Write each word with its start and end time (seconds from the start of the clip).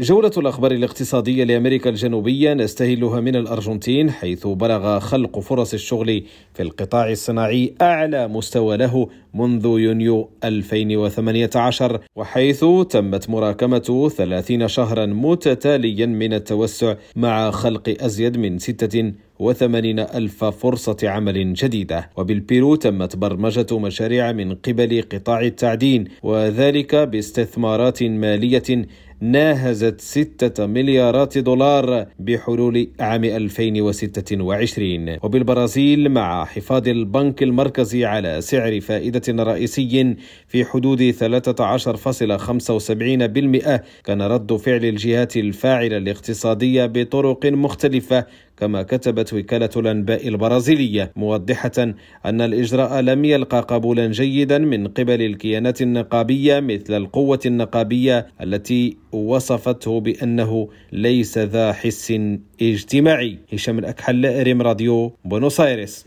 جولة 0.00 0.30
الأخبار 0.36 0.72
الاقتصادية 0.72 1.44
لأمريكا 1.44 1.90
الجنوبية 1.90 2.54
نستهلها 2.54 3.20
من 3.20 3.36
الأرجنتين 3.36 4.10
حيث 4.10 4.46
بلغ 4.46 4.98
خلق 4.98 5.38
فرص 5.38 5.74
الشغل 5.74 6.22
في 6.54 6.62
القطاع 6.62 7.10
الصناعي 7.10 7.74
أعلى 7.82 8.28
مستوى 8.28 8.76
له 8.76 9.08
منذ 9.34 9.64
يونيو 9.66 10.28
2018 10.44 12.00
وحيث 12.16 12.64
تمت 12.90 13.30
مراكمة 13.30 14.10
30 14.16 14.68
شهرا 14.68 15.06
متتاليا 15.06 16.06
من 16.06 16.32
التوسع 16.32 16.94
مع 17.16 17.50
خلق 17.50 17.96
أزيد 18.00 18.36
من 18.36 18.58
86 18.58 19.98
ألف 19.98 20.44
فرصة 20.44 20.96
عمل 21.02 21.54
جديدة. 21.54 22.10
وبالبيرو 22.16 22.74
تمت 22.74 23.16
برمجة 23.16 23.78
مشاريع 23.78 24.32
من 24.32 24.54
قبل 24.54 25.04
قطاع 25.12 25.40
التعدين 25.40 26.04
وذلك 26.22 26.94
باستثمارات 26.94 28.02
مالية 28.02 28.86
ناهزت 29.20 30.00
ستة 30.00 30.66
مليارات 30.66 31.38
دولار 31.38 32.06
بحلول 32.18 32.88
عام 33.00 33.24
2026 33.24 35.16
وبالبرازيل 35.22 36.08
مع 36.08 36.44
حفاظ 36.44 36.88
البنك 36.88 37.42
المركزي 37.42 38.04
على 38.04 38.40
سعر 38.40 38.80
فائدة 38.80 39.44
رئيسي 39.44 40.16
في 40.48 40.64
حدود 40.64 41.12
13.75% 41.12 43.80
كان 44.04 44.22
رد 44.22 44.56
فعل 44.56 44.84
الجهات 44.84 45.36
الفاعلة 45.36 45.96
الاقتصادية 45.96 46.86
بطرق 46.86 47.46
مختلفة 47.46 48.26
كما 48.56 48.82
كتبت 48.82 49.34
وكالة 49.34 49.70
الأنباء 49.76 50.28
البرازيلية 50.28 51.12
موضحة 51.16 51.72
أن 52.26 52.40
الإجراء 52.40 53.00
لم 53.00 53.24
يلقى 53.24 53.60
قبولا 53.60 54.06
جيدا 54.06 54.58
من 54.58 54.88
قبل 54.88 55.22
الكيانات 55.22 55.82
النقابية 55.82 56.60
مثل 56.60 56.96
القوة 56.96 57.40
النقابية 57.46 58.26
التي 58.42 58.96
وصفته 59.12 60.00
بأنه 60.00 60.68
ليس 60.92 61.38
ذا 61.38 61.72
حس 61.72 62.14
اجتماعي. 62.62 63.38
هشام 63.52 63.78
الأكحل 63.78 64.42
ريم 64.42 64.62
راديو 64.62 65.12
بونوس 65.24 65.60
آيرس 65.60 66.04